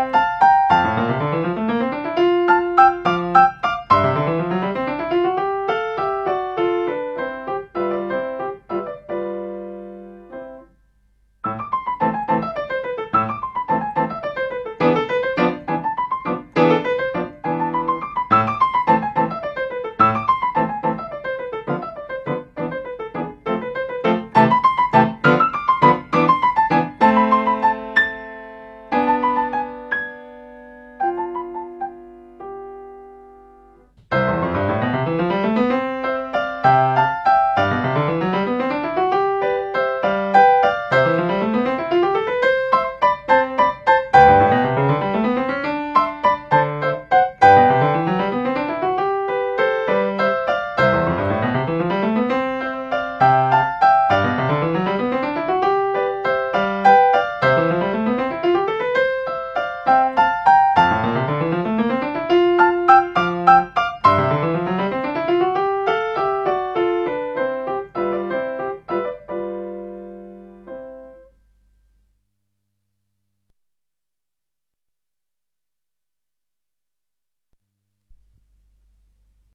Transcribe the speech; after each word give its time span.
Música 0.00 0.49